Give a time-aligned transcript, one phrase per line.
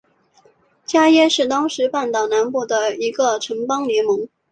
[0.83, 4.27] 伽倻是当时半岛南部的一个城邦联盟。